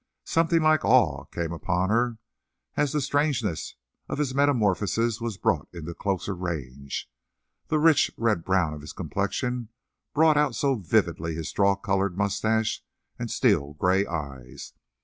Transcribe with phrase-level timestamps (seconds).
[0.25, 2.17] Something like awe came upon her
[2.75, 3.75] as the strangeness
[4.09, 7.07] of his metamorphosis was brought into closer range;
[7.67, 9.69] the rich, red brown of his complexion
[10.11, 12.83] brought out so vividly his straw coloured mustache
[13.19, 14.73] and steel gray eyes.